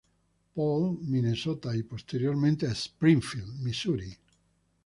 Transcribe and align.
Paul, 0.55 0.97
Minnesota, 1.03 1.75
y 1.75 1.83
posteriormente 1.83 2.65
a 2.65 2.71
Springfield, 2.71 3.59
Misuri. 3.59 4.17